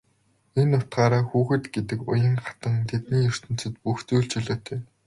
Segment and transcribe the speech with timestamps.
[0.61, 4.79] Энэ утгаараа хүүхэд гэдэг уян хатан тэдний ертөнцөд бүх зүйл чөлөөтэй.